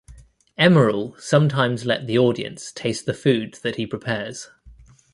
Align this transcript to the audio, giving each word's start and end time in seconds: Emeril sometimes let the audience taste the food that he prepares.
Emeril 0.57 1.13
sometimes 1.21 1.85
let 1.85 2.07
the 2.07 2.17
audience 2.17 2.71
taste 2.71 3.05
the 3.05 3.13
food 3.13 3.59
that 3.61 3.75
he 3.75 3.85
prepares. 3.85 4.49